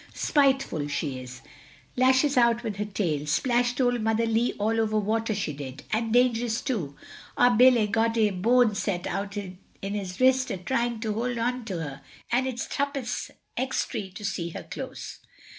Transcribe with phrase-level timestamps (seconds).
[0.15, 1.43] Spiteful, she is.
[1.95, 6.95] Lashes out with her tail—splashed old Mother Lee all over water she did—an' dangerous too:
[7.37, 11.37] our Bill 'e got 'is bone set out in his wrist a trying to hold
[11.37, 12.01] on to her.
[12.31, 15.19] An' it's thruppence extry to see her close."